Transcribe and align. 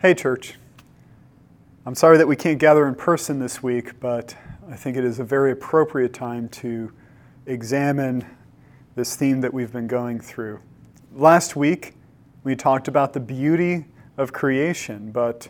Hey, 0.00 0.14
church. 0.14 0.54
I'm 1.84 1.96
sorry 1.96 2.18
that 2.18 2.28
we 2.28 2.36
can't 2.36 2.60
gather 2.60 2.86
in 2.86 2.94
person 2.94 3.40
this 3.40 3.64
week, 3.64 3.98
but 3.98 4.36
I 4.70 4.76
think 4.76 4.96
it 4.96 5.02
is 5.02 5.18
a 5.18 5.24
very 5.24 5.50
appropriate 5.50 6.14
time 6.14 6.48
to 6.50 6.92
examine 7.46 8.24
this 8.94 9.16
theme 9.16 9.40
that 9.40 9.52
we've 9.52 9.72
been 9.72 9.88
going 9.88 10.20
through. 10.20 10.60
Last 11.12 11.56
week, 11.56 11.94
we 12.44 12.54
talked 12.54 12.86
about 12.86 13.12
the 13.12 13.18
beauty 13.18 13.86
of 14.16 14.32
creation, 14.32 15.10
but 15.10 15.48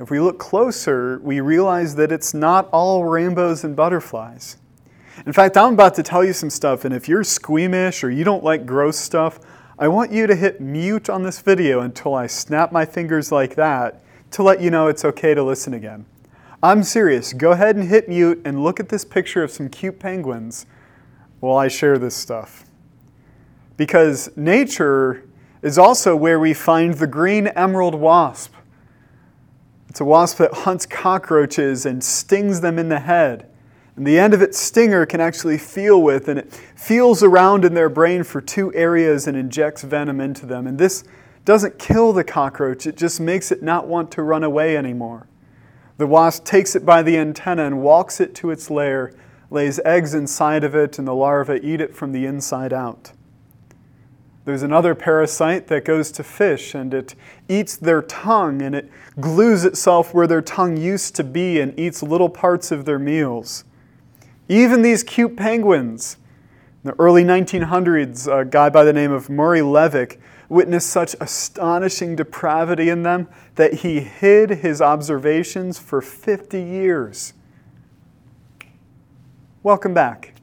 if 0.00 0.10
we 0.10 0.18
look 0.18 0.40
closer, 0.40 1.20
we 1.22 1.38
realize 1.38 1.94
that 1.94 2.10
it's 2.10 2.34
not 2.34 2.68
all 2.72 3.04
rainbows 3.04 3.62
and 3.62 3.76
butterflies. 3.76 4.56
In 5.24 5.32
fact, 5.32 5.56
I'm 5.56 5.74
about 5.74 5.94
to 5.94 6.02
tell 6.02 6.24
you 6.24 6.32
some 6.32 6.50
stuff, 6.50 6.84
and 6.84 6.92
if 6.92 7.08
you're 7.08 7.22
squeamish 7.22 8.02
or 8.02 8.10
you 8.10 8.24
don't 8.24 8.42
like 8.42 8.66
gross 8.66 8.98
stuff, 8.98 9.38
I 9.80 9.86
want 9.86 10.10
you 10.10 10.26
to 10.26 10.34
hit 10.34 10.60
mute 10.60 11.08
on 11.08 11.22
this 11.22 11.38
video 11.38 11.78
until 11.78 12.12
I 12.12 12.26
snap 12.26 12.72
my 12.72 12.84
fingers 12.84 13.30
like 13.30 13.54
that 13.54 14.02
to 14.32 14.42
let 14.42 14.60
you 14.60 14.70
know 14.70 14.88
it's 14.88 15.04
okay 15.04 15.34
to 15.34 15.42
listen 15.44 15.72
again. 15.72 16.04
I'm 16.60 16.82
serious. 16.82 17.32
Go 17.32 17.52
ahead 17.52 17.76
and 17.76 17.88
hit 17.88 18.08
mute 18.08 18.42
and 18.44 18.64
look 18.64 18.80
at 18.80 18.88
this 18.88 19.04
picture 19.04 19.44
of 19.44 19.52
some 19.52 19.68
cute 19.68 20.00
penguins 20.00 20.66
while 21.38 21.56
I 21.56 21.68
share 21.68 21.96
this 21.96 22.16
stuff. 22.16 22.64
Because 23.76 24.36
nature 24.36 25.24
is 25.62 25.78
also 25.78 26.16
where 26.16 26.40
we 26.40 26.54
find 26.54 26.94
the 26.94 27.06
green 27.06 27.46
emerald 27.46 27.94
wasp. 27.94 28.54
It's 29.88 30.00
a 30.00 30.04
wasp 30.04 30.38
that 30.38 30.52
hunts 30.52 30.86
cockroaches 30.86 31.86
and 31.86 32.02
stings 32.02 32.62
them 32.62 32.80
in 32.80 32.88
the 32.88 33.00
head. 33.00 33.48
And 33.98 34.06
the 34.06 34.16
end 34.16 34.32
of 34.32 34.42
its 34.42 34.56
stinger 34.56 35.04
can 35.06 35.20
actually 35.20 35.58
feel 35.58 36.00
with, 36.00 36.28
and 36.28 36.38
it 36.38 36.52
feels 36.76 37.24
around 37.24 37.64
in 37.64 37.74
their 37.74 37.88
brain 37.88 38.22
for 38.22 38.40
two 38.40 38.72
areas 38.72 39.26
and 39.26 39.36
injects 39.36 39.82
venom 39.82 40.20
into 40.20 40.46
them. 40.46 40.68
And 40.68 40.78
this 40.78 41.02
doesn't 41.44 41.80
kill 41.80 42.12
the 42.12 42.22
cockroach, 42.22 42.86
it 42.86 42.96
just 42.96 43.18
makes 43.18 43.50
it 43.50 43.60
not 43.60 43.88
want 43.88 44.12
to 44.12 44.22
run 44.22 44.44
away 44.44 44.76
anymore. 44.76 45.26
The 45.96 46.06
wasp 46.06 46.44
takes 46.44 46.76
it 46.76 46.86
by 46.86 47.02
the 47.02 47.18
antenna 47.18 47.66
and 47.66 47.82
walks 47.82 48.20
it 48.20 48.36
to 48.36 48.52
its 48.52 48.70
lair, 48.70 49.12
lays 49.50 49.80
eggs 49.84 50.14
inside 50.14 50.62
of 50.62 50.76
it, 50.76 51.00
and 51.00 51.08
the 51.08 51.12
larvae 51.12 51.58
eat 51.60 51.80
it 51.80 51.92
from 51.92 52.12
the 52.12 52.24
inside 52.24 52.72
out. 52.72 53.10
There's 54.44 54.62
another 54.62 54.94
parasite 54.94 55.66
that 55.66 55.84
goes 55.84 56.12
to 56.12 56.22
fish 56.22 56.72
and 56.72 56.94
it 56.94 57.16
eats 57.48 57.76
their 57.76 58.02
tongue 58.02 58.62
and 58.62 58.76
it 58.76 58.92
glues 59.18 59.64
itself 59.64 60.14
where 60.14 60.28
their 60.28 60.40
tongue 60.40 60.76
used 60.76 61.16
to 61.16 61.24
be 61.24 61.58
and 61.58 61.76
eats 61.76 62.00
little 62.00 62.28
parts 62.28 62.70
of 62.70 62.84
their 62.84 63.00
meals. 63.00 63.64
Even 64.48 64.82
these 64.82 65.02
cute 65.02 65.36
penguins. 65.36 66.16
In 66.82 66.90
the 66.90 66.96
early 66.98 67.22
1900s, 67.22 68.26
a 68.26 68.44
guy 68.44 68.70
by 68.70 68.84
the 68.84 68.92
name 68.92 69.12
of 69.12 69.28
Murray 69.28 69.60
Levick 69.60 70.18
witnessed 70.48 70.88
such 70.88 71.14
astonishing 71.20 72.16
depravity 72.16 72.88
in 72.88 73.02
them 73.02 73.28
that 73.56 73.74
he 73.74 74.00
hid 74.00 74.50
his 74.50 74.80
observations 74.80 75.78
for 75.78 76.00
50 76.00 76.62
years. 76.62 77.34
Welcome 79.62 79.92
back. 79.92 80.34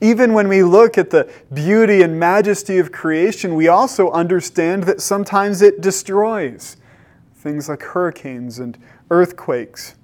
Even 0.00 0.32
when 0.32 0.48
we 0.48 0.64
look 0.64 0.98
at 0.98 1.10
the 1.10 1.30
beauty 1.54 2.02
and 2.02 2.18
majesty 2.18 2.78
of 2.78 2.90
creation, 2.90 3.54
we 3.54 3.68
also 3.68 4.10
understand 4.10 4.82
that 4.84 5.00
sometimes 5.00 5.62
it 5.62 5.80
destroys 5.80 6.76
things 7.36 7.68
like 7.68 7.82
hurricanes 7.82 8.58
and 8.58 8.76
earthquakes. 9.10 9.94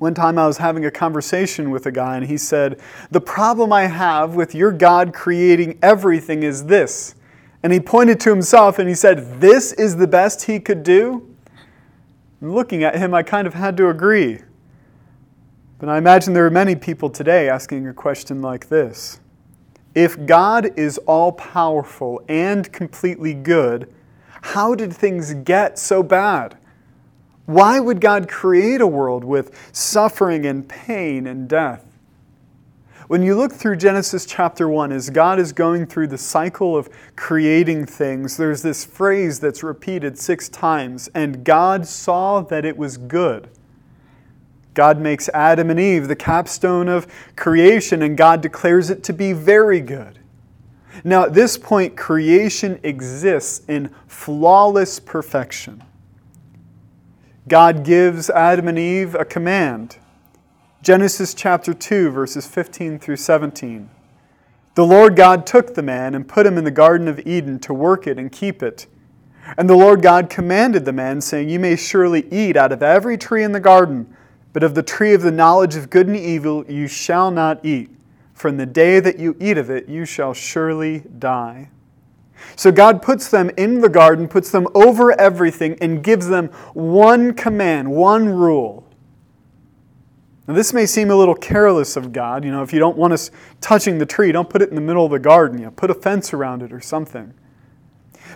One 0.00 0.14
time 0.14 0.38
I 0.38 0.46
was 0.46 0.56
having 0.56 0.86
a 0.86 0.90
conversation 0.90 1.70
with 1.70 1.84
a 1.84 1.92
guy, 1.92 2.16
and 2.16 2.24
he 2.24 2.38
said, 2.38 2.80
The 3.10 3.20
problem 3.20 3.70
I 3.70 3.82
have 3.82 4.34
with 4.34 4.54
your 4.54 4.72
God 4.72 5.12
creating 5.12 5.78
everything 5.82 6.42
is 6.42 6.64
this. 6.64 7.14
And 7.62 7.70
he 7.70 7.80
pointed 7.80 8.18
to 8.20 8.30
himself 8.30 8.78
and 8.78 8.88
he 8.88 8.94
said, 8.94 9.42
This 9.42 9.74
is 9.74 9.96
the 9.96 10.06
best 10.06 10.44
he 10.44 10.58
could 10.58 10.82
do? 10.82 11.28
And 12.40 12.54
looking 12.54 12.82
at 12.82 12.96
him, 12.96 13.12
I 13.12 13.22
kind 13.22 13.46
of 13.46 13.52
had 13.52 13.76
to 13.76 13.90
agree. 13.90 14.38
But 15.78 15.90
I 15.90 15.98
imagine 15.98 16.32
there 16.32 16.46
are 16.46 16.50
many 16.50 16.76
people 16.76 17.10
today 17.10 17.50
asking 17.50 17.86
a 17.86 17.92
question 17.92 18.40
like 18.40 18.70
this 18.70 19.20
If 19.94 20.24
God 20.24 20.78
is 20.78 20.96
all 20.96 21.32
powerful 21.32 22.22
and 22.26 22.72
completely 22.72 23.34
good, 23.34 23.92
how 24.40 24.74
did 24.74 24.94
things 24.94 25.34
get 25.34 25.78
so 25.78 26.02
bad? 26.02 26.56
Why 27.50 27.80
would 27.80 28.00
God 28.00 28.28
create 28.28 28.80
a 28.80 28.86
world 28.86 29.24
with 29.24 29.72
suffering 29.72 30.46
and 30.46 30.68
pain 30.68 31.26
and 31.26 31.48
death? 31.48 31.84
When 33.08 33.24
you 33.24 33.34
look 33.34 33.52
through 33.52 33.78
Genesis 33.78 34.24
chapter 34.24 34.68
1, 34.68 34.92
as 34.92 35.10
God 35.10 35.40
is 35.40 35.52
going 35.52 35.86
through 35.86 36.06
the 36.06 36.16
cycle 36.16 36.76
of 36.76 36.88
creating 37.16 37.86
things, 37.86 38.36
there's 38.36 38.62
this 38.62 38.84
phrase 38.84 39.40
that's 39.40 39.64
repeated 39.64 40.16
six 40.16 40.48
times 40.48 41.08
and 41.12 41.42
God 41.42 41.88
saw 41.88 42.40
that 42.42 42.64
it 42.64 42.76
was 42.76 42.96
good. 42.96 43.48
God 44.72 45.00
makes 45.00 45.28
Adam 45.30 45.70
and 45.70 45.80
Eve 45.80 46.06
the 46.06 46.14
capstone 46.14 46.88
of 46.88 47.08
creation, 47.34 48.00
and 48.02 48.16
God 48.16 48.42
declares 48.42 48.90
it 48.90 49.02
to 49.02 49.12
be 49.12 49.32
very 49.32 49.80
good. 49.80 50.20
Now, 51.02 51.24
at 51.24 51.34
this 51.34 51.58
point, 51.58 51.96
creation 51.96 52.78
exists 52.84 53.62
in 53.66 53.92
flawless 54.06 55.00
perfection. 55.00 55.82
God 57.50 57.84
gives 57.84 58.30
Adam 58.30 58.68
and 58.68 58.78
Eve 58.78 59.16
a 59.16 59.24
command. 59.24 59.96
Genesis 60.82 61.34
chapter 61.34 61.74
2, 61.74 62.10
verses 62.10 62.46
15 62.46 63.00
through 63.00 63.16
17. 63.16 63.90
The 64.76 64.86
Lord 64.86 65.16
God 65.16 65.48
took 65.48 65.74
the 65.74 65.82
man 65.82 66.14
and 66.14 66.28
put 66.28 66.46
him 66.46 66.56
in 66.56 66.62
the 66.62 66.70
Garden 66.70 67.08
of 67.08 67.18
Eden 67.26 67.58
to 67.58 67.74
work 67.74 68.06
it 68.06 68.20
and 68.20 68.30
keep 68.30 68.62
it. 68.62 68.86
And 69.58 69.68
the 69.68 69.74
Lord 69.74 70.00
God 70.00 70.30
commanded 70.30 70.84
the 70.84 70.92
man, 70.92 71.20
saying, 71.20 71.48
You 71.48 71.58
may 71.58 71.74
surely 71.74 72.24
eat 72.32 72.56
out 72.56 72.70
of 72.70 72.84
every 72.84 73.18
tree 73.18 73.42
in 73.42 73.50
the 73.50 73.58
garden, 73.58 74.16
but 74.52 74.62
of 74.62 74.76
the 74.76 74.84
tree 74.84 75.12
of 75.12 75.22
the 75.22 75.32
knowledge 75.32 75.74
of 75.74 75.90
good 75.90 76.06
and 76.06 76.16
evil 76.16 76.64
you 76.68 76.86
shall 76.86 77.32
not 77.32 77.64
eat. 77.64 77.90
For 78.32 78.46
in 78.46 78.58
the 78.58 78.64
day 78.64 79.00
that 79.00 79.18
you 79.18 79.36
eat 79.40 79.58
of 79.58 79.70
it, 79.70 79.88
you 79.88 80.04
shall 80.04 80.34
surely 80.34 81.00
die. 81.18 81.70
So 82.56 82.70
God 82.72 83.02
puts 83.02 83.28
them 83.28 83.50
in 83.56 83.80
the 83.80 83.88
garden, 83.88 84.28
puts 84.28 84.50
them 84.50 84.66
over 84.74 85.18
everything, 85.18 85.76
and 85.80 86.02
gives 86.02 86.28
them 86.28 86.48
one 86.74 87.34
command, 87.34 87.90
one 87.90 88.28
rule. 88.28 88.86
Now, 90.46 90.54
this 90.54 90.72
may 90.72 90.86
seem 90.86 91.10
a 91.10 91.14
little 91.14 91.34
careless 91.34 91.96
of 91.96 92.12
God. 92.12 92.44
You 92.44 92.50
know, 92.50 92.62
if 92.62 92.72
you 92.72 92.78
don't 92.78 92.96
want 92.96 93.12
us 93.12 93.30
touching 93.60 93.98
the 93.98 94.06
tree, 94.06 94.32
don't 94.32 94.50
put 94.50 94.62
it 94.62 94.68
in 94.68 94.74
the 94.74 94.80
middle 94.80 95.04
of 95.04 95.12
the 95.12 95.18
garden. 95.18 95.58
You 95.58 95.66
know, 95.66 95.70
put 95.70 95.90
a 95.90 95.94
fence 95.94 96.32
around 96.32 96.62
it 96.62 96.72
or 96.72 96.80
something. 96.80 97.32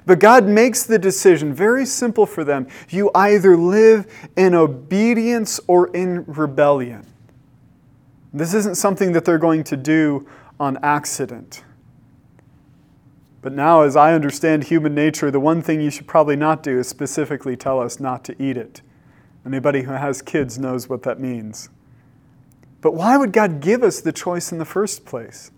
But 0.07 0.21
God 0.21 0.47
makes 0.47 0.85
the 0.85 0.99
decision 0.99 1.55
very 1.55 1.87
simple 1.87 2.27
for 2.27 2.45
them. 2.45 2.67
You 2.89 3.11
either 3.15 3.57
live 3.57 4.07
in 4.37 4.55
obedience 4.55 5.61
or 5.67 5.89
in 5.89 6.25
rebellion. 6.27 7.07
This 8.33 8.55
isn't 8.55 8.77
something 8.77 9.13
that 9.13 9.25
they're 9.25 9.39
going 9.39 9.65
to 9.65 9.77
do 9.77 10.27
on 10.61 10.79
accident. 10.83 11.65
But 13.45 13.53
now, 13.53 13.83
as 13.83 13.95
I 13.95 14.15
understand 14.15 14.65
human 14.65 14.95
nature, 14.95 15.31
the 15.31 15.39
one 15.39 15.61
thing 15.61 15.83
you 15.83 15.91
should 15.91 16.07
probably 16.07 16.35
not 16.35 16.63
do 16.63 16.79
is 16.79 16.89
specifically 16.89 17.59
tell 17.59 17.79
us 17.79 18.01
not 18.01 18.25
to 18.25 18.43
eat 18.43 18.57
it. 18.57 18.81
Anybody 19.45 19.83
who 19.83 19.93
has 19.93 20.23
kids 20.23 20.59
knows 20.59 20.89
what 20.89 21.03
that 21.03 21.21
means. 21.21 21.69
But 22.81 22.95
why 22.95 23.19
would 23.19 23.35
God 23.35 23.61
give 23.61 23.83
us 23.83 24.01
the 24.01 24.13
choice 24.13 24.51
in 24.51 24.57
the 24.57 24.65
first 24.65 25.05
place? 25.05 25.51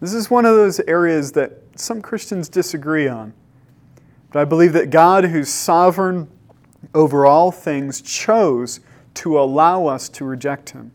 This 0.00 0.12
is 0.12 0.32
one 0.32 0.44
of 0.44 0.56
those 0.56 0.80
areas 0.80 1.30
that 1.32 1.62
some 1.76 2.02
Christians 2.02 2.48
disagree 2.48 3.06
on. 3.06 3.34
But 4.32 4.40
I 4.40 4.44
believe 4.44 4.72
that 4.72 4.90
God, 4.90 5.26
who's 5.26 5.48
sovereign 5.48 6.28
over 6.92 7.24
all 7.24 7.52
things, 7.52 8.02
chose 8.02 8.80
to 9.14 9.38
allow 9.38 9.86
us 9.86 10.08
to 10.08 10.24
reject 10.24 10.70
Him. 10.70 10.90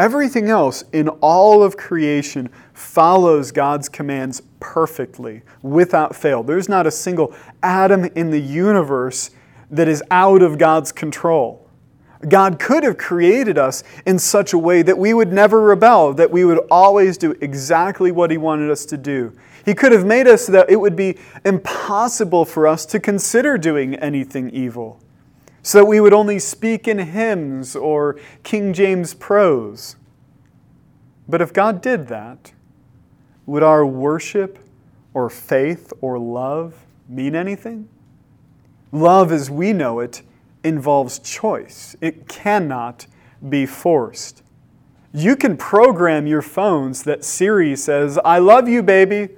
Everything 0.00 0.48
else 0.48 0.82
in 0.94 1.10
all 1.20 1.62
of 1.62 1.76
creation 1.76 2.48
follows 2.72 3.52
God's 3.52 3.86
commands 3.86 4.40
perfectly, 4.58 5.42
without 5.60 6.16
fail. 6.16 6.42
There's 6.42 6.70
not 6.70 6.86
a 6.86 6.90
single 6.90 7.34
atom 7.62 8.06
in 8.14 8.30
the 8.30 8.40
universe 8.40 9.28
that 9.70 9.88
is 9.88 10.02
out 10.10 10.40
of 10.40 10.56
God's 10.56 10.90
control. 10.90 11.68
God 12.26 12.58
could 12.58 12.82
have 12.82 12.96
created 12.96 13.58
us 13.58 13.84
in 14.06 14.18
such 14.18 14.54
a 14.54 14.58
way 14.58 14.80
that 14.80 14.96
we 14.96 15.12
would 15.12 15.34
never 15.34 15.60
rebel, 15.60 16.14
that 16.14 16.30
we 16.30 16.46
would 16.46 16.60
always 16.70 17.18
do 17.18 17.32
exactly 17.42 18.10
what 18.10 18.30
He 18.30 18.38
wanted 18.38 18.70
us 18.70 18.86
to 18.86 18.96
do. 18.96 19.36
He 19.66 19.74
could 19.74 19.92
have 19.92 20.06
made 20.06 20.26
us 20.26 20.46
so 20.46 20.52
that 20.52 20.70
it 20.70 20.76
would 20.76 20.96
be 20.96 21.18
impossible 21.44 22.46
for 22.46 22.66
us 22.66 22.86
to 22.86 23.00
consider 23.00 23.58
doing 23.58 23.96
anything 23.96 24.48
evil 24.48 24.98
so 25.62 25.78
that 25.78 25.84
we 25.84 26.00
would 26.00 26.12
only 26.12 26.38
speak 26.38 26.88
in 26.88 26.98
hymns 26.98 27.76
or 27.76 28.18
King 28.42 28.72
James 28.72 29.14
prose. 29.14 29.96
But 31.28 31.40
if 31.40 31.52
God 31.52 31.80
did 31.80 32.08
that, 32.08 32.52
would 33.46 33.62
our 33.62 33.84
worship 33.84 34.58
or 35.14 35.28
faith 35.28 35.92
or 36.00 36.18
love 36.18 36.86
mean 37.08 37.34
anything? 37.34 37.88
Love 38.92 39.30
as 39.32 39.50
we 39.50 39.72
know 39.72 40.00
it 40.00 40.22
involves 40.64 41.18
choice, 41.18 41.96
it 42.00 42.28
cannot 42.28 43.06
be 43.48 43.64
forced. 43.64 44.42
You 45.12 45.34
can 45.34 45.56
program 45.56 46.26
your 46.26 46.42
phones 46.42 47.02
that 47.04 47.24
Siri 47.24 47.74
says, 47.74 48.18
I 48.24 48.38
love 48.38 48.68
you, 48.68 48.82
baby. 48.82 49.30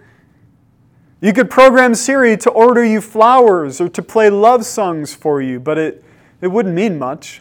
You 1.21 1.33
could 1.33 1.49
program 1.49 1.95
Siri 1.95 2.37
to 2.39 2.51
order 2.51 2.85
you 2.85 3.01
flowers 3.01 3.81
or 3.81 3.89
to 3.89 4.03
play 4.03 4.29
love 4.29 4.67
songs 4.67 5.15
for 5.15 5.41
you, 5.41 5.61
but 5.61 5.79
it, 5.79 6.05
it 6.43 6.49
wouldn't 6.49 6.75
mean 6.75 6.99
much. 6.99 7.41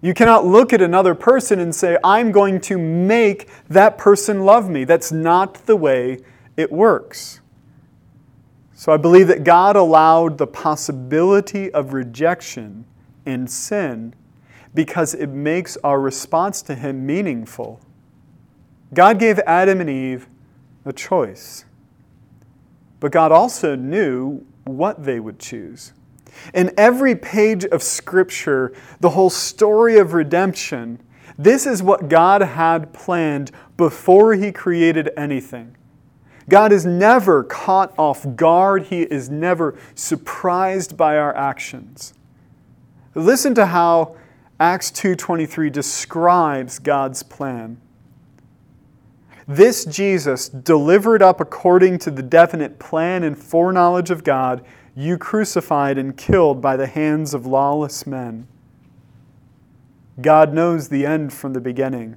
You 0.00 0.12
cannot 0.12 0.44
look 0.44 0.72
at 0.72 0.82
another 0.82 1.14
person 1.14 1.58
and 1.58 1.74
say, 1.74 1.96
I'm 2.04 2.30
going 2.30 2.60
to 2.62 2.76
make 2.76 3.48
that 3.68 3.96
person 3.96 4.44
love 4.44 4.68
me. 4.68 4.84
That's 4.84 5.10
not 5.10 5.66
the 5.66 5.76
way 5.76 6.18
it 6.56 6.70
works. 6.70 7.40
So 8.74 8.92
I 8.92 8.96
believe 8.96 9.26
that 9.28 9.42
God 9.42 9.74
allowed 9.74 10.38
the 10.38 10.46
possibility 10.46 11.72
of 11.72 11.92
rejection 11.92 12.84
and 13.26 13.50
sin 13.50 14.14
because 14.74 15.14
it 15.14 15.28
makes 15.28 15.76
our 15.82 16.00
response 16.00 16.62
to 16.62 16.76
Him 16.76 17.04
meaningful. 17.04 17.80
God 18.94 19.18
gave 19.18 19.40
Adam 19.40 19.80
and 19.80 19.90
Eve 19.90 20.28
a 20.84 20.92
choice. 20.92 21.64
But 23.00 23.12
God 23.12 23.32
also 23.32 23.74
knew 23.74 24.44
what 24.64 25.04
they 25.04 25.18
would 25.18 25.38
choose. 25.38 25.92
In 26.54 26.72
every 26.76 27.14
page 27.14 27.64
of 27.64 27.82
Scripture, 27.82 28.72
the 29.00 29.10
whole 29.10 29.30
story 29.30 29.98
of 29.98 30.12
redemption, 30.14 31.00
this 31.36 31.66
is 31.66 31.82
what 31.82 32.08
God 32.08 32.42
had 32.42 32.92
planned 32.92 33.50
before 33.76 34.34
He 34.34 34.52
created 34.52 35.10
anything. 35.16 35.76
God 36.48 36.72
is 36.72 36.86
never 36.86 37.44
caught 37.44 37.92
off 37.98 38.26
guard. 38.34 38.84
He 38.84 39.02
is 39.02 39.28
never 39.28 39.78
surprised 39.94 40.96
by 40.96 41.16
our 41.16 41.36
actions. 41.36 42.14
Listen 43.14 43.54
to 43.54 43.66
how 43.66 44.16
Acts 44.58 44.90
2:23 44.90 45.70
describes 45.70 46.78
God's 46.78 47.22
plan. 47.22 47.78
This 49.46 49.84
Jesus, 49.84 50.48
delivered 50.48 51.22
up 51.22 51.40
according 51.40 51.98
to 52.00 52.10
the 52.10 52.22
definite 52.22 52.78
plan 52.78 53.22
and 53.22 53.38
foreknowledge 53.38 54.10
of 54.10 54.24
God, 54.24 54.62
you 54.98 55.16
crucified 55.16 55.96
and 55.96 56.16
killed 56.16 56.60
by 56.60 56.76
the 56.76 56.88
hands 56.88 57.32
of 57.32 57.46
lawless 57.46 58.04
men. 58.04 58.48
God 60.20 60.52
knows 60.52 60.88
the 60.88 61.06
end 61.06 61.32
from 61.32 61.52
the 61.52 61.60
beginning. 61.60 62.16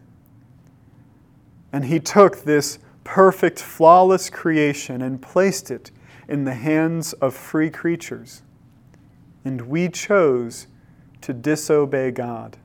And 1.71 1.85
He 1.85 1.99
took 1.99 2.37
this 2.37 2.79
perfect, 3.03 3.59
flawless 3.59 4.31
creation 4.31 5.03
and 5.03 5.21
placed 5.21 5.69
it 5.69 5.91
in 6.27 6.43
the 6.45 6.55
hands 6.55 7.13
of 7.13 7.35
free 7.35 7.69
creatures. 7.69 8.41
And 9.45 9.61
we 9.67 9.87
chose 9.87 10.65
to 11.21 11.33
disobey 11.33 12.09
God. 12.09 12.57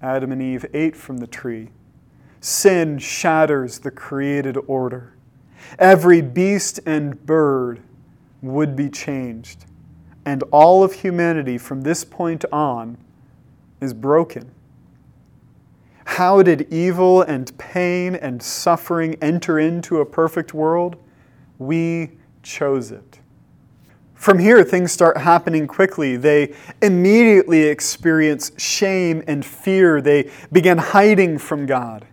Adam 0.00 0.30
and 0.30 0.40
Eve 0.40 0.64
ate 0.72 0.94
from 0.94 1.18
the 1.18 1.26
tree 1.26 1.70
Sin 2.40 2.98
shatters 2.98 3.80
the 3.80 3.90
created 3.90 4.56
order. 4.68 5.14
Every 5.76 6.20
beast 6.20 6.78
and 6.86 7.26
bird 7.26 7.82
would 8.42 8.76
be 8.76 8.88
changed. 8.88 9.66
And 10.24 10.42
all 10.50 10.82
of 10.82 10.92
humanity 10.92 11.58
from 11.58 11.82
this 11.82 12.04
point 12.04 12.44
on 12.52 12.98
is 13.80 13.94
broken. 13.94 14.50
How 16.04 16.42
did 16.42 16.72
evil 16.72 17.22
and 17.22 17.56
pain 17.58 18.14
and 18.14 18.42
suffering 18.42 19.16
enter 19.20 19.58
into 19.58 20.00
a 20.00 20.06
perfect 20.06 20.54
world? 20.54 20.96
We 21.58 22.12
chose 22.42 22.90
it. 22.90 23.20
From 24.14 24.38
here, 24.38 24.64
things 24.64 24.92
start 24.92 25.18
happening 25.18 25.66
quickly. 25.66 26.16
They 26.16 26.54
immediately 26.80 27.64
experience 27.64 28.50
shame 28.56 29.22
and 29.26 29.44
fear. 29.44 30.00
They 30.00 30.30
begin 30.50 30.78
hiding 30.78 31.38
from 31.38 31.66
God 31.66 32.06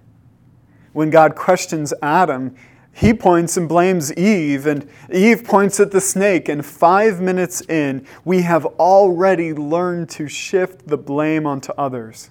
when 0.92 1.10
God 1.10 1.36
questions 1.36 1.94
Adam, 2.02 2.56
he 2.94 3.13
points 3.13 3.57
and 3.57 3.68
blames 3.68 4.13
Eve, 4.13 4.68
and 4.68 4.88
Eve 5.12 5.44
points 5.44 5.80
at 5.80 5.92
the 5.92 6.00
snake. 6.00 6.48
And 6.48 6.66
five 6.66 7.19
minutes 7.19 7.62
in, 7.62 8.06
we 8.24 8.44
have 8.44 8.66
already 8.66 9.54
learned 9.54 10.10
to 10.12 10.28
shift 10.28 10.88
the 10.88 10.98
blame 10.98 11.45
onto 11.45 11.74
others. 11.74 12.30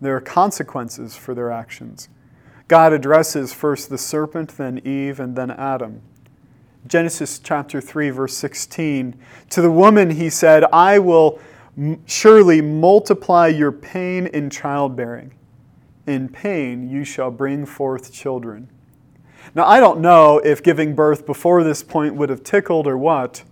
There 0.00 0.16
are 0.16 0.20
consequences 0.20 1.14
for 1.14 1.34
their 1.34 1.50
actions. 1.50 2.08
God 2.66 2.92
addresses 2.92 3.52
first 3.52 3.90
the 3.90 3.98
serpent, 3.98 4.56
then 4.56 4.78
Eve, 4.86 5.20
and 5.20 5.36
then 5.36 5.50
Adam. 5.50 6.00
Genesis 6.86 7.38
chapter 7.38 7.80
3, 7.80 8.10
verse 8.10 8.36
16. 8.36 9.14
To 9.50 9.60
the 9.60 9.70
woman, 9.70 10.10
he 10.10 10.30
said, 10.30 10.64
I 10.72 10.98
will 10.98 11.38
surely 12.06 12.60
multiply 12.60 13.46
your 13.46 13.70
pain 13.70 14.26
in 14.26 14.50
childbearing 14.50 15.34
in 16.06 16.28
pain 16.28 16.88
you 16.88 17.04
shall 17.04 17.30
bring 17.30 17.66
forth 17.66 18.12
children. 18.12 18.68
Now, 19.54 19.66
I 19.66 19.80
don't 19.80 20.00
know 20.00 20.38
if 20.38 20.62
giving 20.62 20.94
birth 20.94 21.26
before 21.26 21.62
this 21.62 21.82
point 21.82 22.14
would 22.14 22.30
have 22.30 22.42
tickled 22.42 22.86
or 22.86 22.96
what, 22.96 23.44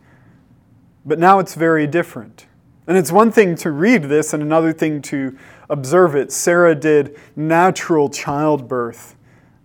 but 1.04 1.18
now 1.18 1.38
it's 1.38 1.54
very 1.54 1.86
different. 1.86 2.46
And 2.86 2.96
it's 2.96 3.12
one 3.12 3.30
thing 3.30 3.54
to 3.56 3.70
read 3.70 4.04
this 4.04 4.32
and 4.32 4.42
another 4.42 4.72
thing 4.72 5.02
to 5.02 5.36
observe 5.68 6.16
it. 6.16 6.32
Sarah 6.32 6.74
did 6.74 7.18
natural 7.36 8.08
childbirth 8.08 9.14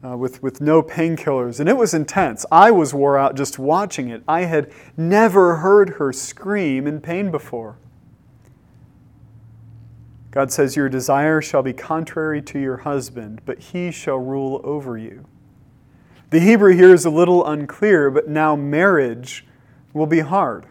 uh, 0.06 0.18
with, 0.18 0.44
with 0.44 0.62
no 0.62 0.84
painkillers, 0.84 1.60
and 1.60 1.68
it 1.68 1.78
was 1.78 1.94
intense. 1.94 2.46
I 2.52 2.70
was 2.70 2.94
wore 2.94 3.18
out 3.18 3.36
just 3.36 3.58
watching 3.58 4.10
it. 4.10 4.22
I 4.28 4.42
had 4.42 4.72
never 4.98 5.56
heard 5.56 5.92
her 5.92 6.14
scream 6.14 6.86
in 6.86 7.02
pain 7.02 7.31
before. 7.31 7.78
God 10.31 10.52
says, 10.52 10.76
Your 10.76 10.90
desire 10.90 11.42
shall 11.42 11.64
be 11.64 11.74
contrary 11.74 12.42
to 12.44 12.60
your 12.60 12.78
husband, 12.78 13.42
but 13.46 13.58
he 13.58 13.90
shall 13.90 14.18
rule 14.18 14.62
over 14.64 14.98
you. 14.98 15.26
The 16.30 16.39
Hebrew 16.39 16.74
here 16.74 16.94
is 16.94 17.06
a 17.06 17.10
little 17.10 17.45
unclear, 17.45 18.10
but 18.10 18.27
now 18.27 18.56
marriage 18.56 19.45
will 19.94 20.07
be 20.07 20.19
hard. 20.19 20.66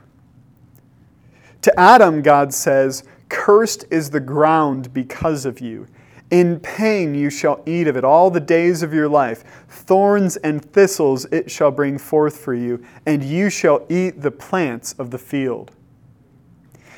To 1.62 1.80
Adam, 1.80 2.22
God 2.22 2.52
says, 2.52 3.04
Cursed 3.28 3.84
is 3.90 4.10
the 4.10 4.20
ground 4.20 4.92
because 4.92 5.46
of 5.46 5.60
you. 5.60 5.86
In 6.30 6.58
pain 6.60 7.14
you 7.14 7.30
shall 7.30 7.62
eat 7.66 7.86
of 7.86 7.96
it 7.96 8.04
all 8.04 8.30
the 8.30 8.40
days 8.40 8.82
of 8.82 8.92
your 8.92 9.08
life. 9.08 9.44
Thorns 9.68 10.36
and 10.36 10.64
thistles 10.64 11.26
it 11.26 11.50
shall 11.50 11.70
bring 11.70 11.98
forth 11.98 12.36
for 12.36 12.54
you, 12.54 12.84
and 13.06 13.22
you 13.22 13.50
shall 13.50 13.86
eat 13.88 14.20
the 14.20 14.30
plants 14.30 14.94
of 14.94 15.10
the 15.10 15.18
field. 15.18 15.70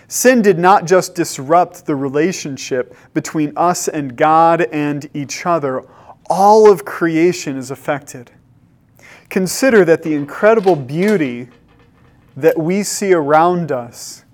Sin 0.08 0.40
did 0.40 0.58
not 0.58 0.86
just 0.86 1.14
disrupt 1.14 1.84
the 1.84 1.96
relationship 1.96 2.96
between 3.12 3.52
us 3.56 3.88
and 3.88 4.16
God 4.16 4.62
and 4.72 5.08
each 5.14 5.44
other, 5.44 5.84
all 6.30 6.70
of 6.70 6.84
creation 6.84 7.56
is 7.56 7.70
affected. 7.70 8.30
Consider 9.28 9.84
that 9.84 10.02
the 10.02 10.14
incredible 10.14 10.76
beauty 10.76 11.48
that 12.36 12.58
we 12.58 12.82
see 12.82 13.12
around 13.12 13.72
us, 13.72 14.24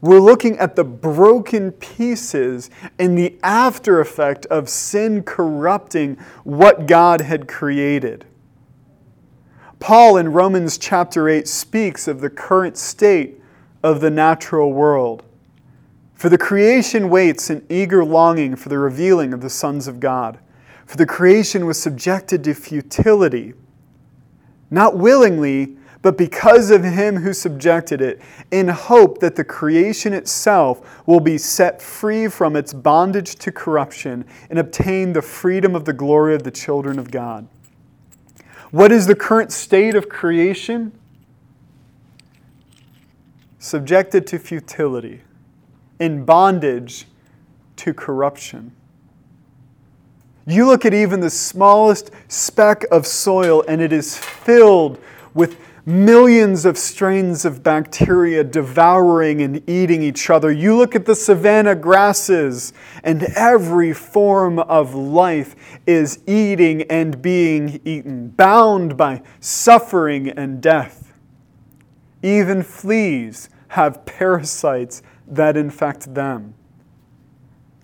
we're 0.00 0.20
looking 0.20 0.58
at 0.58 0.76
the 0.76 0.84
broken 0.84 1.72
pieces 1.72 2.70
and 2.98 3.18
the 3.18 3.38
after 3.42 4.00
effect 4.00 4.46
of 4.46 4.68
sin 4.68 5.22
corrupting 5.22 6.16
what 6.44 6.86
God 6.86 7.20
had 7.20 7.46
created. 7.46 8.24
Paul 9.78 10.16
in 10.16 10.32
Romans 10.32 10.78
chapter 10.78 11.28
8 11.28 11.46
speaks 11.46 12.08
of 12.08 12.20
the 12.20 12.30
current 12.30 12.76
state 12.76 13.40
of 13.82 14.00
the 14.00 14.10
natural 14.10 14.72
world. 14.72 15.22
For 16.14 16.28
the 16.28 16.38
creation 16.38 17.08
waits 17.08 17.48
in 17.48 17.64
eager 17.70 18.04
longing 18.04 18.56
for 18.56 18.68
the 18.68 18.78
revealing 18.78 19.32
of 19.32 19.40
the 19.40 19.48
sons 19.50 19.88
of 19.88 20.00
God. 20.00 20.38
For 20.84 20.98
the 20.98 21.06
creation 21.06 21.64
was 21.64 21.80
subjected 21.80 22.44
to 22.44 22.54
futility, 22.54 23.54
not 24.70 24.96
willingly, 24.96 25.76
but 26.02 26.16
because 26.16 26.70
of 26.70 26.82
him 26.82 27.16
who 27.16 27.32
subjected 27.32 28.00
it, 28.00 28.22
in 28.50 28.68
hope 28.68 29.18
that 29.20 29.36
the 29.36 29.44
creation 29.44 30.12
itself 30.12 31.04
will 31.06 31.20
be 31.20 31.36
set 31.36 31.82
free 31.82 32.28
from 32.28 32.56
its 32.56 32.72
bondage 32.72 33.36
to 33.36 33.52
corruption 33.52 34.24
and 34.48 34.58
obtain 34.58 35.12
the 35.12 35.22
freedom 35.22 35.74
of 35.74 35.84
the 35.84 35.92
glory 35.92 36.34
of 36.34 36.42
the 36.42 36.50
children 36.50 36.98
of 36.98 37.10
God. 37.10 37.46
What 38.70 38.92
is 38.92 39.06
the 39.06 39.14
current 39.14 39.52
state 39.52 39.94
of 39.94 40.08
creation? 40.08 40.92
subjected 43.60 44.26
to 44.26 44.38
futility, 44.38 45.20
in 46.00 46.24
bondage 46.24 47.06
to 47.76 47.92
corruption. 47.92 48.74
You 50.50 50.66
look 50.66 50.84
at 50.84 50.92
even 50.94 51.20
the 51.20 51.30
smallest 51.30 52.10
speck 52.28 52.84
of 52.90 53.06
soil, 53.06 53.62
and 53.68 53.80
it 53.80 53.92
is 53.92 54.18
filled 54.18 54.98
with 55.32 55.56
millions 55.86 56.64
of 56.64 56.76
strains 56.76 57.44
of 57.44 57.62
bacteria 57.62 58.44
devouring 58.44 59.42
and 59.42 59.68
eating 59.68 60.02
each 60.02 60.28
other. 60.28 60.50
You 60.50 60.76
look 60.76 60.94
at 60.94 61.06
the 61.06 61.14
savanna 61.14 61.74
grasses, 61.74 62.72
and 63.02 63.22
every 63.36 63.92
form 63.92 64.58
of 64.58 64.94
life 64.94 65.54
is 65.86 66.18
eating 66.26 66.82
and 66.82 67.22
being 67.22 67.80
eaten, 67.84 68.28
bound 68.28 68.96
by 68.96 69.22
suffering 69.40 70.30
and 70.30 70.60
death. 70.60 71.12
Even 72.22 72.62
fleas 72.62 73.48
have 73.68 74.04
parasites 74.04 75.02
that 75.26 75.56
infect 75.56 76.14
them. 76.14 76.54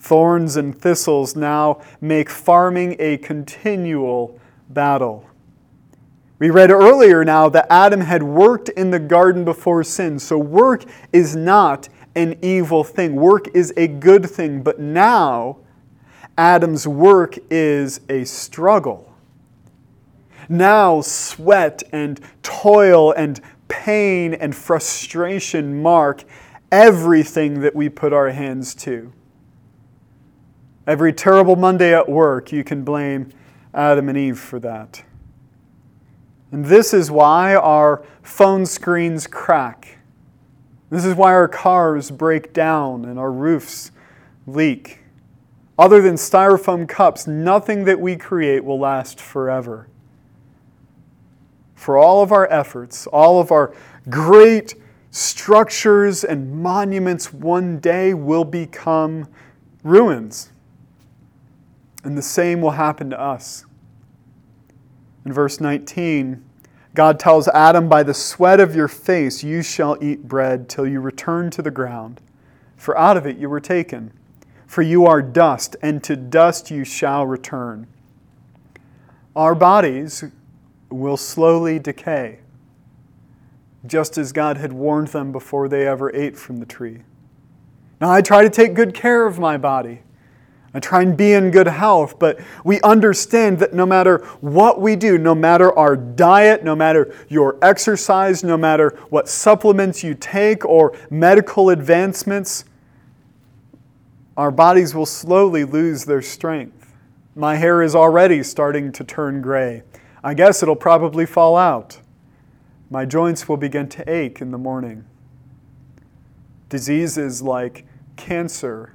Thorns 0.06 0.56
and 0.56 0.72
thistles 0.72 1.34
now 1.34 1.82
make 2.00 2.30
farming 2.30 2.94
a 3.00 3.16
continual 3.16 4.38
battle. 4.68 5.28
We 6.38 6.50
read 6.50 6.70
earlier 6.70 7.24
now 7.24 7.48
that 7.48 7.66
Adam 7.68 8.02
had 8.02 8.22
worked 8.22 8.68
in 8.68 8.92
the 8.92 9.00
garden 9.00 9.44
before 9.44 9.82
sin. 9.82 10.20
So 10.20 10.38
work 10.38 10.84
is 11.12 11.34
not 11.34 11.88
an 12.14 12.38
evil 12.40 12.84
thing, 12.84 13.16
work 13.16 13.48
is 13.52 13.72
a 13.76 13.88
good 13.88 14.30
thing. 14.30 14.62
But 14.62 14.78
now, 14.78 15.56
Adam's 16.38 16.86
work 16.86 17.36
is 17.50 18.00
a 18.08 18.22
struggle. 18.22 19.12
Now, 20.48 21.00
sweat 21.00 21.82
and 21.90 22.20
toil 22.44 23.10
and 23.10 23.40
pain 23.66 24.34
and 24.34 24.54
frustration 24.54 25.82
mark 25.82 26.22
everything 26.70 27.62
that 27.62 27.74
we 27.74 27.88
put 27.88 28.12
our 28.12 28.30
hands 28.30 28.72
to. 28.76 29.12
Every 30.86 31.12
terrible 31.12 31.56
Monday 31.56 31.92
at 31.92 32.08
work, 32.08 32.52
you 32.52 32.62
can 32.62 32.84
blame 32.84 33.30
Adam 33.74 34.08
and 34.08 34.16
Eve 34.16 34.38
for 34.38 34.60
that. 34.60 35.04
And 36.52 36.64
this 36.64 36.94
is 36.94 37.10
why 37.10 37.56
our 37.56 38.04
phone 38.22 38.66
screens 38.66 39.26
crack. 39.26 39.98
This 40.90 41.04
is 41.04 41.14
why 41.14 41.32
our 41.32 41.48
cars 41.48 42.10
break 42.12 42.52
down 42.52 43.04
and 43.04 43.18
our 43.18 43.32
roofs 43.32 43.90
leak. 44.46 45.00
Other 45.78 46.00
than 46.00 46.14
styrofoam 46.14 46.88
cups, 46.88 47.26
nothing 47.26 47.84
that 47.84 48.00
we 48.00 48.16
create 48.16 48.64
will 48.64 48.78
last 48.78 49.20
forever. 49.20 49.88
For 51.74 51.98
all 51.98 52.22
of 52.22 52.32
our 52.32 52.50
efforts, 52.50 53.06
all 53.08 53.40
of 53.40 53.50
our 53.50 53.74
great 54.08 54.74
structures 55.10 56.24
and 56.24 56.62
monuments 56.62 57.32
one 57.32 57.78
day 57.80 58.14
will 58.14 58.44
become 58.44 59.28
ruins. 59.82 60.52
And 62.06 62.16
the 62.16 62.22
same 62.22 62.60
will 62.60 62.70
happen 62.70 63.10
to 63.10 63.20
us. 63.20 63.66
In 65.24 65.32
verse 65.32 65.60
19, 65.60 66.40
God 66.94 67.18
tells 67.18 67.48
Adam, 67.48 67.88
By 67.88 68.04
the 68.04 68.14
sweat 68.14 68.60
of 68.60 68.76
your 68.76 68.86
face 68.86 69.42
you 69.42 69.60
shall 69.60 69.98
eat 70.00 70.28
bread 70.28 70.68
till 70.68 70.86
you 70.86 71.00
return 71.00 71.50
to 71.50 71.62
the 71.62 71.72
ground, 71.72 72.20
for 72.76 72.96
out 72.96 73.16
of 73.16 73.26
it 73.26 73.38
you 73.38 73.48
were 73.48 73.58
taken. 73.58 74.12
For 74.68 74.82
you 74.82 75.04
are 75.04 75.20
dust, 75.20 75.74
and 75.82 76.00
to 76.04 76.14
dust 76.14 76.70
you 76.70 76.84
shall 76.84 77.26
return. 77.26 77.88
Our 79.34 79.56
bodies 79.56 80.22
will 80.90 81.16
slowly 81.16 81.80
decay, 81.80 82.38
just 83.84 84.16
as 84.16 84.30
God 84.30 84.58
had 84.58 84.72
warned 84.72 85.08
them 85.08 85.32
before 85.32 85.68
they 85.68 85.88
ever 85.88 86.14
ate 86.14 86.36
from 86.36 86.58
the 86.58 86.66
tree. 86.66 87.02
Now, 88.00 88.12
I 88.12 88.22
try 88.22 88.42
to 88.42 88.50
take 88.50 88.74
good 88.74 88.94
care 88.94 89.26
of 89.26 89.40
my 89.40 89.56
body. 89.56 90.02
I 90.76 90.78
try 90.78 91.00
and 91.00 91.16
be 91.16 91.32
in 91.32 91.52
good 91.52 91.68
health, 91.68 92.18
but 92.18 92.38
we 92.62 92.82
understand 92.82 93.60
that 93.60 93.72
no 93.72 93.86
matter 93.86 94.18
what 94.42 94.78
we 94.78 94.94
do, 94.94 95.16
no 95.16 95.34
matter 95.34 95.72
our 95.72 95.96
diet, 95.96 96.64
no 96.64 96.76
matter 96.76 97.14
your 97.30 97.56
exercise, 97.62 98.44
no 98.44 98.58
matter 98.58 98.90
what 99.08 99.26
supplements 99.26 100.04
you 100.04 100.14
take 100.14 100.66
or 100.66 100.94
medical 101.08 101.70
advancements, 101.70 102.66
our 104.36 104.50
bodies 104.50 104.94
will 104.94 105.06
slowly 105.06 105.64
lose 105.64 106.04
their 106.04 106.20
strength. 106.20 106.92
My 107.34 107.56
hair 107.56 107.80
is 107.80 107.94
already 107.94 108.42
starting 108.42 108.92
to 108.92 109.02
turn 109.02 109.40
gray. 109.40 109.82
I 110.22 110.34
guess 110.34 110.62
it'll 110.62 110.76
probably 110.76 111.24
fall 111.24 111.56
out. 111.56 112.00
My 112.90 113.06
joints 113.06 113.48
will 113.48 113.56
begin 113.56 113.88
to 113.88 114.12
ache 114.12 114.42
in 114.42 114.50
the 114.50 114.58
morning. 114.58 115.06
Diseases 116.68 117.40
like 117.40 117.86
cancer 118.16 118.92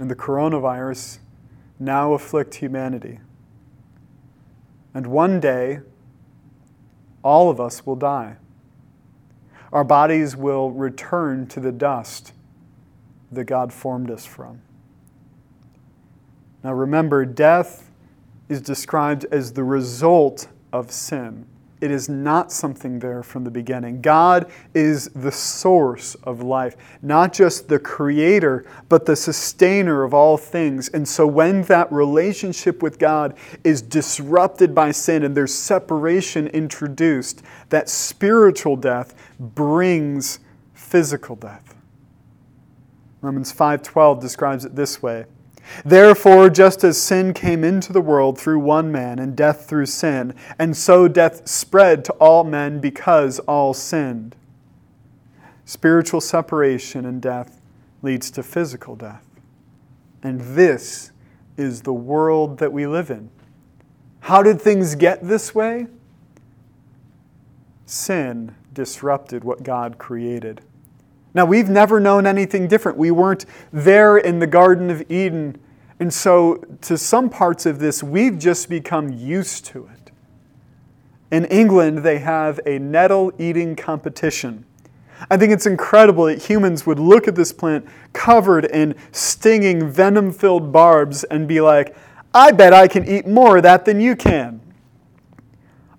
and 0.00 0.10
the 0.10 0.16
coronavirus 0.16 1.18
now 1.78 2.14
afflict 2.14 2.56
humanity. 2.56 3.20
And 4.94 5.06
one 5.06 5.38
day, 5.38 5.80
all 7.22 7.50
of 7.50 7.60
us 7.60 7.84
will 7.84 7.96
die. 7.96 8.36
Our 9.72 9.84
bodies 9.84 10.34
will 10.34 10.70
return 10.70 11.46
to 11.48 11.60
the 11.60 11.70
dust 11.70 12.32
that 13.30 13.44
God 13.44 13.72
formed 13.72 14.10
us 14.10 14.24
from. 14.24 14.62
Now 16.64 16.72
remember, 16.72 17.24
death 17.26 17.90
is 18.48 18.62
described 18.62 19.26
as 19.30 19.52
the 19.52 19.64
result 19.64 20.48
of 20.72 20.90
sin. 20.90 21.46
It 21.80 21.90
is 21.90 22.08
not 22.10 22.52
something 22.52 22.98
there 22.98 23.22
from 23.22 23.44
the 23.44 23.50
beginning. 23.50 24.02
God 24.02 24.50
is 24.74 25.08
the 25.14 25.32
source 25.32 26.14
of 26.16 26.42
life, 26.42 26.76
not 27.00 27.32
just 27.32 27.68
the 27.68 27.78
creator, 27.78 28.66
but 28.88 29.06
the 29.06 29.16
sustainer 29.16 30.02
of 30.02 30.12
all 30.12 30.36
things. 30.36 30.88
And 30.88 31.08
so 31.08 31.26
when 31.26 31.62
that 31.62 31.90
relationship 31.90 32.82
with 32.82 32.98
God 32.98 33.34
is 33.64 33.80
disrupted 33.80 34.74
by 34.74 34.90
sin 34.90 35.24
and 35.24 35.34
there's 35.34 35.54
separation 35.54 36.48
introduced, 36.48 37.42
that 37.70 37.88
spiritual 37.88 38.76
death 38.76 39.14
brings 39.38 40.40
physical 40.74 41.36
death. 41.36 41.74
Romans 43.22 43.52
5:12 43.52 44.20
describes 44.20 44.64
it 44.64 44.76
this 44.76 45.02
way. 45.02 45.24
Therefore, 45.84 46.50
just 46.50 46.84
as 46.84 47.00
sin 47.00 47.32
came 47.32 47.64
into 47.64 47.92
the 47.92 48.00
world 48.00 48.38
through 48.38 48.60
one 48.60 48.90
man, 48.90 49.18
and 49.18 49.36
death 49.36 49.66
through 49.68 49.86
sin, 49.86 50.34
and 50.58 50.76
so 50.76 51.08
death 51.08 51.48
spread 51.48 52.04
to 52.06 52.12
all 52.14 52.44
men 52.44 52.80
because 52.80 53.38
all 53.40 53.72
sinned. 53.74 54.36
Spiritual 55.64 56.20
separation 56.20 57.04
and 57.04 57.22
death 57.22 57.60
leads 58.02 58.30
to 58.32 58.42
physical 58.42 58.96
death. 58.96 59.24
And 60.22 60.40
this 60.40 61.12
is 61.56 61.82
the 61.82 61.92
world 61.92 62.58
that 62.58 62.72
we 62.72 62.86
live 62.86 63.10
in. 63.10 63.30
How 64.20 64.42
did 64.42 64.60
things 64.60 64.94
get 64.94 65.26
this 65.26 65.54
way? 65.54 65.86
Sin 67.86 68.54
disrupted 68.72 69.44
what 69.44 69.62
God 69.62 69.98
created. 69.98 70.60
Now, 71.32 71.44
we've 71.44 71.68
never 71.68 72.00
known 72.00 72.26
anything 72.26 72.66
different. 72.66 72.98
We 72.98 73.10
weren't 73.10 73.46
there 73.72 74.18
in 74.18 74.38
the 74.38 74.46
Garden 74.46 74.90
of 74.90 75.08
Eden. 75.10 75.60
And 76.00 76.12
so, 76.12 76.56
to 76.82 76.98
some 76.98 77.30
parts 77.30 77.66
of 77.66 77.78
this, 77.78 78.02
we've 78.02 78.38
just 78.38 78.68
become 78.68 79.12
used 79.12 79.64
to 79.66 79.88
it. 79.92 80.10
In 81.30 81.44
England, 81.46 81.98
they 81.98 82.18
have 82.18 82.58
a 82.66 82.78
nettle 82.78 83.32
eating 83.38 83.76
competition. 83.76 84.64
I 85.30 85.36
think 85.36 85.52
it's 85.52 85.66
incredible 85.66 86.24
that 86.24 86.42
humans 86.42 86.86
would 86.86 86.98
look 86.98 87.28
at 87.28 87.34
this 87.34 87.52
plant 87.52 87.86
covered 88.12 88.64
in 88.64 88.94
stinging, 89.12 89.88
venom 89.90 90.32
filled 90.32 90.72
barbs 90.72 91.24
and 91.24 91.46
be 91.46 91.60
like, 91.60 91.94
I 92.32 92.52
bet 92.52 92.72
I 92.72 92.88
can 92.88 93.06
eat 93.06 93.26
more 93.26 93.58
of 93.58 93.62
that 93.64 93.84
than 93.84 94.00
you 94.00 94.16
can. 94.16 94.60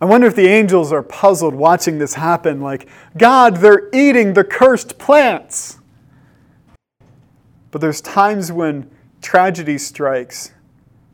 I 0.01 0.05
wonder 0.05 0.25
if 0.25 0.36
the 0.36 0.48
angels 0.48 0.91
are 0.91 1.03
puzzled 1.03 1.53
watching 1.53 2.00
this 2.00 2.15
happen 2.15 2.60
like, 2.60 2.89
God, 3.15 3.58
they're 3.58 3.88
eating 3.93 4.34
the 4.34 4.43
cursed 4.43 4.98
plants. 4.98 5.77
But 7.70 7.81
there's 7.81 8.01
times 8.01 8.51
when 8.51 8.89
tragedy 9.22 9.77
strikes 9.77 10.53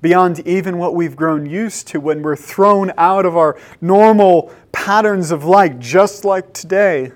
beyond 0.02 0.40
even 0.48 0.78
what 0.78 0.96
we've 0.96 1.18
grown 1.18 1.46
used 1.46 1.88
to, 1.90 2.00
when 2.00 2.22
we're 2.22 2.38
thrown 2.38 2.94
out 2.98 3.26
of 3.26 3.36
our 3.36 3.60
normal 3.82 4.54
patterns 4.72 5.32
of 5.32 5.44
life, 5.44 5.78
just 5.80 6.24
like 6.24 6.54
today. 6.54 7.12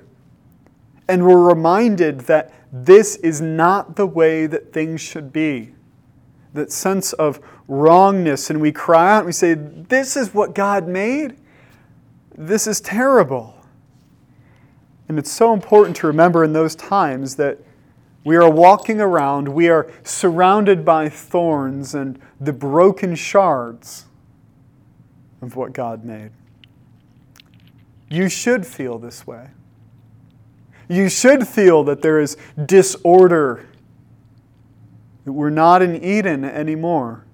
And 1.07 1.25
we're 1.25 1.41
reminded 1.41 2.21
that 2.21 2.53
this 2.73 3.15
is 3.17 3.39
not 3.39 3.95
the 3.95 4.07
way 4.07 4.45
that 4.45 4.73
things 4.73 4.99
should 4.99 5.31
be. 5.31 5.73
That 6.53 6.69
sense 6.69 7.13
of 7.13 7.39
wrongness, 7.69 8.49
and 8.49 8.59
we 8.59 8.73
cry 8.73 9.13
out 9.13 9.19
and 9.19 9.27
we 9.27 9.31
say, 9.31 9.53
This 9.53 10.17
is 10.17 10.33
what 10.33 10.53
God 10.53 10.85
made? 10.85 11.37
This 12.37 12.67
is 12.67 12.81
terrible. 12.81 13.55
And 15.07 15.19
it's 15.19 15.31
so 15.31 15.53
important 15.53 15.95
to 15.97 16.07
remember 16.07 16.43
in 16.43 16.53
those 16.53 16.75
times 16.75 17.35
that 17.35 17.59
we 18.23 18.35
are 18.35 18.49
walking 18.49 19.01
around, 19.01 19.49
we 19.49 19.67
are 19.67 19.91
surrounded 20.03 20.85
by 20.85 21.09
thorns 21.09 21.95
and 21.95 22.19
the 22.39 22.53
broken 22.53 23.15
shards 23.15 24.05
of 25.41 25.55
what 25.55 25.73
God 25.73 26.05
made. 26.05 26.31
You 28.09 28.29
should 28.29 28.65
feel 28.65 28.99
this 28.99 29.25
way. 29.25 29.49
You 30.87 31.09
should 31.09 31.47
feel 31.47 31.83
that 31.85 32.01
there 32.01 32.19
is 32.19 32.37
disorder, 32.65 33.65
that 35.25 35.31
we're 35.31 35.49
not 35.49 35.81
in 35.81 36.03
Eden 36.03 36.43
anymore. 36.43 37.25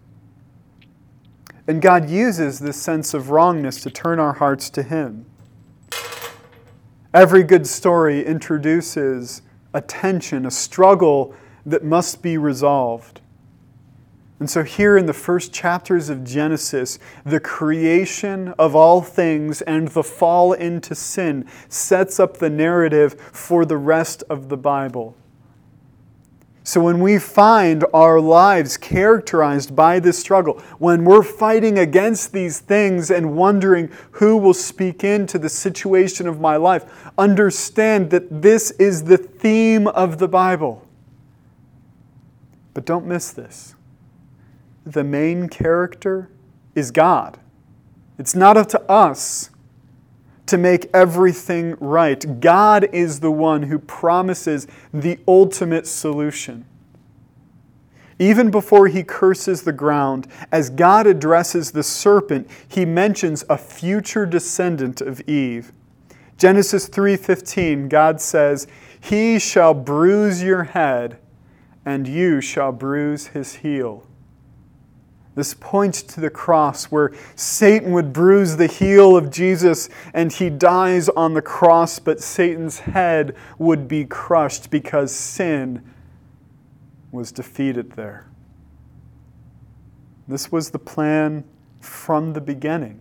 And 1.67 1.81
God 1.81 2.09
uses 2.09 2.59
this 2.59 2.81
sense 2.81 3.13
of 3.13 3.29
wrongness 3.29 3.81
to 3.81 3.91
turn 3.91 4.19
our 4.19 4.33
hearts 4.33 4.69
to 4.71 4.83
Him. 4.83 5.25
Every 7.13 7.43
good 7.43 7.67
story 7.67 8.25
introduces 8.25 9.41
a 9.73 9.81
tension, 9.81 10.45
a 10.45 10.51
struggle 10.51 11.35
that 11.65 11.83
must 11.83 12.21
be 12.21 12.37
resolved. 12.37 13.21
And 14.39 14.49
so, 14.49 14.63
here 14.63 14.97
in 14.97 15.07
the 15.07 15.13
first 15.13 15.51
chapters 15.51 16.09
of 16.09 16.23
Genesis, 16.23 16.99
the 17.25 17.39
creation 17.39 18.49
of 18.59 18.75
all 18.75 19.01
things 19.01 19.61
and 19.63 19.87
the 19.87 20.03
fall 20.03 20.53
into 20.53 20.93
sin 20.93 21.49
sets 21.69 22.19
up 22.19 22.37
the 22.37 22.49
narrative 22.49 23.19
for 23.33 23.65
the 23.65 23.77
rest 23.77 24.23
of 24.29 24.49
the 24.49 24.57
Bible. 24.57 25.15
So 26.67 26.81
when 26.81 26.99
we 26.99 27.17
find 27.17 27.85
our 27.93 28.19
lives 28.19 28.75
characterized 28.75 29.73
by 29.73 30.01
this 30.01 30.19
struggle, 30.19 30.61
when 30.79 31.05
we're 31.05 31.23
fighting 31.23 31.79
against 31.79 32.33
these 32.33 32.59
things 32.59 33.09
and 33.09 33.37
wondering 33.37 33.89
who 34.11 34.35
will 34.35 34.53
speak 34.53 35.01
into 35.01 35.39
the 35.39 35.47
situation 35.47 36.27
of 36.27 36.41
my 36.41 36.57
life, 36.57 36.83
understand 37.17 38.09
that 38.09 38.41
this 38.41 38.71
is 38.71 39.05
the 39.05 39.17
theme 39.17 39.87
of 39.87 40.17
the 40.17 40.27
Bible. 40.27 40.85
But 42.73 42.83
don't 42.83 43.05
miss 43.05 43.31
this. 43.31 43.73
The 44.85 45.05
main 45.05 45.47
character 45.47 46.29
is 46.75 46.91
God. 46.91 47.39
It's 48.19 48.35
not 48.35 48.57
up 48.57 48.67
to 48.67 48.91
us 48.91 49.51
to 50.47 50.57
make 50.57 50.89
everything 50.93 51.75
right. 51.79 52.39
God 52.39 52.89
is 52.91 53.19
the 53.19 53.31
one 53.31 53.63
who 53.63 53.77
promises 53.77 54.67
the 54.93 55.19
ultimate 55.27 55.85
solution. 55.85 56.65
Even 58.19 58.49
before 58.49 58.87
he 58.87 59.03
curses 59.03 59.61
the 59.61 59.71
ground, 59.71 60.27
as 60.51 60.71
God 60.71 61.05
addresses 61.05 61.71
the 61.71 61.83
serpent, 61.83 62.49
he 62.67 62.83
mentions 62.83 63.45
a 63.47 63.57
future 63.57 64.25
descendant 64.25 65.01
of 65.01 65.21
Eve. 65.29 65.71
Genesis 66.37 66.87
3:15, 66.87 67.89
God 67.89 68.19
says, 68.19 68.65
"He 68.99 69.37
shall 69.37 69.73
bruise 69.75 70.41
your 70.41 70.63
head, 70.63 71.17
and 71.85 72.07
you 72.07 72.41
shall 72.41 72.71
bruise 72.71 73.27
his 73.27 73.55
heel." 73.55 74.06
This 75.37 75.53
points 75.53 76.01
to 76.01 76.19
the 76.19 76.31
cross 76.31 76.85
where 76.85 77.11
Satan 77.35 77.91
would 77.91 78.11
bruise 78.11 78.57
the 78.57 78.65
heel 78.65 79.15
of 79.15 79.29
Jesus 79.29 79.87
and 80.11 80.33
he 80.33 80.49
dies 80.49 81.09
on 81.09 81.35
the 81.35 81.43
cross, 81.43 81.99
but 81.99 82.19
Satan's 82.19 82.79
head 82.79 83.35
would 83.59 83.87
be 83.87 84.03
crushed 84.03 84.71
because 84.71 85.15
sin 85.15 85.83
was 87.11 87.31
defeated 87.31 87.91
there. 87.91 88.25
This 90.27 90.51
was 90.51 90.71
the 90.71 90.79
plan 90.79 91.43
from 91.81 92.33
the 92.33 92.41
beginning. 92.41 92.99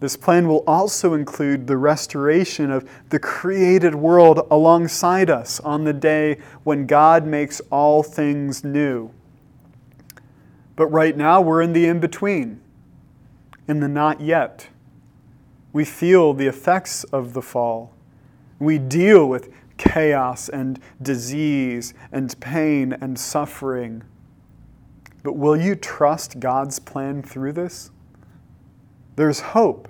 This 0.00 0.16
plan 0.16 0.48
will 0.48 0.64
also 0.66 1.12
include 1.12 1.66
the 1.66 1.76
restoration 1.76 2.70
of 2.70 2.88
the 3.10 3.18
created 3.18 3.94
world 3.94 4.46
alongside 4.50 5.28
us 5.28 5.60
on 5.60 5.84
the 5.84 5.92
day 5.92 6.38
when 6.64 6.86
God 6.86 7.26
makes 7.26 7.60
all 7.70 8.02
things 8.02 8.64
new. 8.64 9.10
But 10.82 10.90
right 10.90 11.16
now, 11.16 11.40
we're 11.40 11.62
in 11.62 11.74
the 11.74 11.86
in 11.86 12.00
between, 12.00 12.60
in 13.68 13.78
the 13.78 13.86
not 13.86 14.20
yet. 14.20 14.66
We 15.72 15.84
feel 15.84 16.34
the 16.34 16.48
effects 16.48 17.04
of 17.04 17.34
the 17.34 17.40
fall. 17.40 17.94
We 18.58 18.78
deal 18.78 19.28
with 19.28 19.54
chaos 19.76 20.48
and 20.48 20.80
disease 21.00 21.94
and 22.10 22.34
pain 22.40 22.94
and 22.94 23.16
suffering. 23.16 24.02
But 25.22 25.34
will 25.34 25.56
you 25.56 25.76
trust 25.76 26.40
God's 26.40 26.80
plan 26.80 27.22
through 27.22 27.52
this? 27.52 27.92
There's 29.14 29.38
hope 29.38 29.86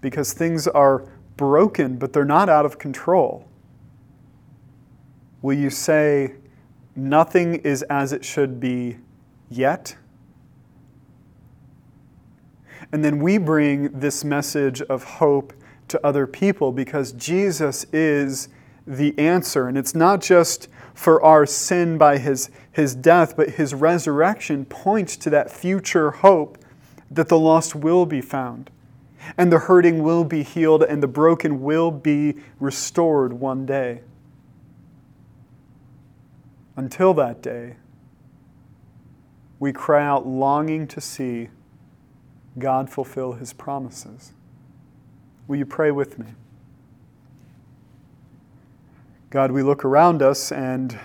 because 0.00 0.32
things 0.32 0.68
are 0.68 1.10
broken, 1.36 1.96
but 1.96 2.12
they're 2.12 2.24
not 2.24 2.48
out 2.48 2.64
of 2.64 2.78
control. 2.78 3.48
Will 5.42 5.58
you 5.58 5.70
say, 5.70 6.34
nothing 6.94 7.56
is 7.56 7.82
as 7.82 8.12
it 8.12 8.24
should 8.24 8.60
be 8.60 8.98
yet. 9.50 9.96
And 12.92 13.04
then 13.04 13.18
we 13.18 13.38
bring 13.38 13.98
this 13.98 14.24
message 14.24 14.80
of 14.82 15.04
hope 15.04 15.52
to 15.88 16.04
other 16.06 16.26
people 16.26 16.72
because 16.72 17.12
Jesus 17.12 17.84
is 17.92 18.48
the 18.86 19.18
answer. 19.18 19.68
And 19.68 19.76
it's 19.76 19.94
not 19.94 20.20
just 20.20 20.68
for 20.94 21.22
our 21.22 21.46
sin 21.46 21.98
by 21.98 22.18
his, 22.18 22.50
his 22.72 22.94
death, 22.94 23.36
but 23.36 23.50
his 23.50 23.74
resurrection 23.74 24.64
points 24.64 25.16
to 25.18 25.30
that 25.30 25.50
future 25.50 26.10
hope 26.10 26.58
that 27.10 27.28
the 27.28 27.38
lost 27.38 27.74
will 27.74 28.04
be 28.04 28.20
found, 28.20 28.70
and 29.36 29.52
the 29.52 29.60
hurting 29.60 30.02
will 30.02 30.24
be 30.24 30.42
healed, 30.42 30.82
and 30.82 31.02
the 31.02 31.08
broken 31.08 31.62
will 31.62 31.90
be 31.90 32.36
restored 32.60 33.32
one 33.32 33.64
day. 33.64 34.00
Until 36.76 37.14
that 37.14 37.42
day, 37.42 37.76
we 39.60 39.72
cry 39.72 40.04
out 40.04 40.26
longing 40.26 40.86
to 40.88 41.00
see 41.00 41.48
God 42.58 42.90
fulfill 42.90 43.34
his 43.34 43.52
promises. 43.52 44.32
Will 45.46 45.56
you 45.56 45.66
pray 45.66 45.90
with 45.90 46.18
me? 46.18 46.26
God, 49.30 49.50
we 49.50 49.62
look 49.62 49.84
around 49.84 50.22
us 50.22 50.50
and 50.52 50.98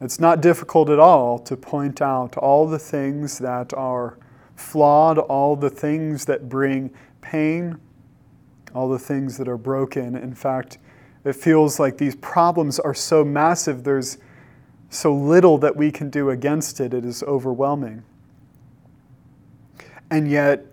it's 0.00 0.20
not 0.20 0.40
difficult 0.40 0.90
at 0.90 0.98
all 0.98 1.38
to 1.40 1.56
point 1.56 2.02
out 2.02 2.36
all 2.36 2.66
the 2.66 2.78
things 2.78 3.38
that 3.38 3.72
are 3.72 4.18
flawed, 4.54 5.18
all 5.18 5.56
the 5.56 5.70
things 5.70 6.26
that 6.26 6.48
bring 6.48 6.90
pain, 7.20 7.78
all 8.74 8.88
the 8.88 8.98
things 8.98 9.38
that 9.38 9.48
are 9.48 9.56
broken. 9.56 10.16
In 10.16 10.34
fact, 10.34 10.78
it 11.24 11.34
feels 11.34 11.80
like 11.80 11.98
these 11.98 12.14
problems 12.16 12.78
are 12.78 12.94
so 12.94 13.24
massive, 13.24 13.84
there's 13.84 14.18
so 14.90 15.14
little 15.14 15.58
that 15.58 15.76
we 15.76 15.90
can 15.90 16.10
do 16.10 16.30
against 16.30 16.80
it, 16.80 16.94
it 16.94 17.04
is 17.04 17.22
overwhelming. 17.24 18.04
And 20.10 20.30
yet, 20.30 20.66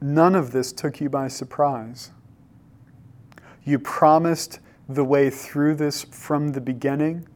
none 0.00 0.34
of 0.34 0.52
this 0.52 0.72
took 0.72 1.00
you 1.00 1.08
by 1.08 1.28
surprise. 1.28 2.10
You 3.64 3.78
promised 3.78 4.60
the 4.88 5.04
way 5.04 5.30
through 5.30 5.76
this 5.76 6.04
from 6.04 6.48
the 6.48 6.60
beginning. 6.60 7.26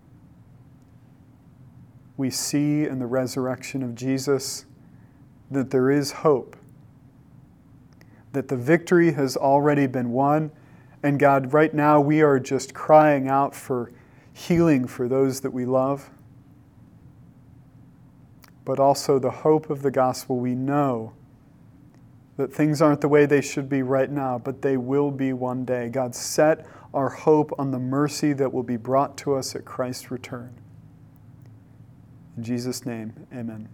We 2.16 2.30
see 2.30 2.84
in 2.84 2.98
the 2.98 3.06
resurrection 3.06 3.82
of 3.82 3.94
Jesus 3.94 4.66
that 5.50 5.70
there 5.70 5.90
is 5.90 6.12
hope, 6.12 6.56
that 8.32 8.48
the 8.48 8.56
victory 8.56 9.12
has 9.12 9.36
already 9.36 9.86
been 9.86 10.10
won. 10.10 10.50
And 11.02 11.18
God, 11.18 11.52
right 11.52 11.72
now 11.72 12.00
we 12.00 12.22
are 12.22 12.38
just 12.38 12.74
crying 12.74 13.28
out 13.28 13.54
for 13.54 13.92
healing 14.38 14.86
for 14.86 15.08
those 15.08 15.40
that 15.40 15.50
we 15.50 15.64
love, 15.64 16.10
but 18.64 18.78
also 18.78 19.18
the 19.18 19.30
hope 19.30 19.68
of 19.68 19.82
the 19.82 19.90
gospel. 19.90 20.38
We 20.38 20.54
know 20.54 21.12
that 22.36 22.54
things 22.54 22.80
aren't 22.80 23.00
the 23.00 23.08
way 23.08 23.26
they 23.26 23.40
should 23.40 23.68
be 23.68 23.82
right 23.82 24.10
now, 24.10 24.38
but 24.38 24.62
they 24.62 24.76
will 24.76 25.10
be 25.10 25.32
one 25.32 25.64
day. 25.64 25.88
God, 25.88 26.14
set 26.14 26.64
our 26.94 27.08
hope 27.08 27.52
on 27.58 27.72
the 27.72 27.80
mercy 27.80 28.32
that 28.34 28.52
will 28.52 28.62
be 28.62 28.76
brought 28.76 29.16
to 29.18 29.34
us 29.34 29.56
at 29.56 29.64
Christ's 29.64 30.10
return. 30.10 30.54
In 32.36 32.44
Jesus' 32.44 32.86
name, 32.86 33.26
amen. 33.34 33.68